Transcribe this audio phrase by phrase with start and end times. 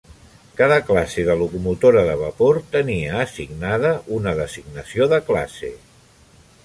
[0.59, 5.71] Cada classe de locomotora de vapor tenia assignada una designació de classe.